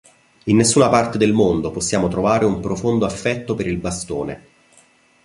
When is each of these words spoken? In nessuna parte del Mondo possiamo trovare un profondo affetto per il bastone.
In 0.45 0.55
nessuna 0.57 0.89
parte 0.89 1.19
del 1.19 1.31
Mondo 1.31 1.69
possiamo 1.69 2.07
trovare 2.07 2.43
un 2.43 2.59
profondo 2.59 3.05
affetto 3.05 3.53
per 3.53 3.67
il 3.67 3.77
bastone. 3.77 4.45